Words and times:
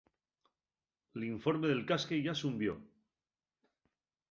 L'informe 1.23 1.69
del 1.73 1.85
casque 1.93 2.21
yá 2.23 2.35
s'unvió. 2.41 2.77